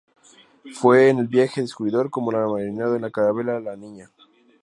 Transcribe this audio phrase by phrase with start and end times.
[0.73, 4.09] Fue en el viaje descubridor, como marinero en la carabela "la Niña".